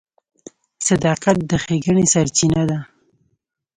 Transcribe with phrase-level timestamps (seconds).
[0.87, 2.79] •صداقت د ښېګڼې سرچینه ده.